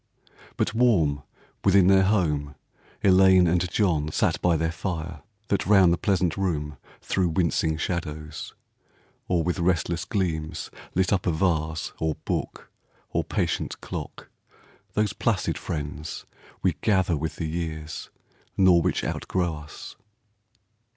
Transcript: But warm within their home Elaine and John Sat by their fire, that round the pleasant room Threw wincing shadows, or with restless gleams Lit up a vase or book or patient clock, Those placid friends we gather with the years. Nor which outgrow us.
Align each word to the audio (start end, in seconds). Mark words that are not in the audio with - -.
But 0.57 0.73
warm 0.73 1.21
within 1.63 1.85
their 1.85 2.01
home 2.05 2.55
Elaine 3.03 3.45
and 3.45 3.69
John 3.69 4.09
Sat 4.11 4.41
by 4.41 4.57
their 4.57 4.71
fire, 4.71 5.21
that 5.49 5.67
round 5.67 5.93
the 5.93 5.97
pleasant 5.99 6.35
room 6.37 6.77
Threw 7.01 7.29
wincing 7.29 7.77
shadows, 7.77 8.55
or 9.27 9.43
with 9.43 9.59
restless 9.59 10.03
gleams 10.05 10.71
Lit 10.95 11.13
up 11.13 11.27
a 11.27 11.31
vase 11.31 11.93
or 11.99 12.15
book 12.25 12.71
or 13.11 13.23
patient 13.23 13.79
clock, 13.79 14.31
Those 14.93 15.13
placid 15.13 15.55
friends 15.55 16.25
we 16.63 16.73
gather 16.81 17.15
with 17.15 17.35
the 17.35 17.45
years. 17.47 18.09
Nor 18.57 18.81
which 18.81 19.03
outgrow 19.03 19.53
us. 19.55 19.97